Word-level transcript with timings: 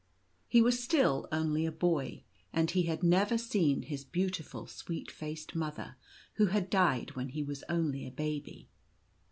He 0.47 0.63
was 0.63 0.81
still 0.83 1.27
only 1.31 1.63
a 1.63 1.71
boy, 1.71 2.23
and 2.51 2.71
he 2.71 2.87
had 2.89 3.03
never 3.03 3.37
seen 3.37 3.83
his 3.83 4.03
beautiful 4.03 4.65
sweet 4.65 5.11
faced 5.11 5.53
mother, 5.55 5.95
who 6.37 6.47
had 6.47 6.71
died 6.71 7.15
when 7.15 7.29
he 7.29 7.43
was 7.43 7.63
only 7.69 8.07
a 8.07 8.11
baby. 8.11 8.67